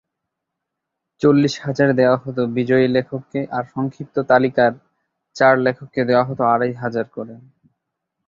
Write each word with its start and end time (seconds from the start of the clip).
চল্লিশ 1.21 1.53
হাজার 1.65 1.89
দেওয়া 1.99 2.17
হতো 2.17 2.41
বিজয়ী 2.55 2.85
লেখককে 2.87 3.39
আর 3.51 3.63
সংক্ষিপ্ত 3.73 4.15
তালিকার 4.29 4.71
চার 5.35 5.53
লেখককে 5.65 6.01
দেওয়া 6.09 6.27
হতো 6.29 6.43
আড়াই 6.53 6.73
হাজার 6.81 7.05
করে। 7.15 7.33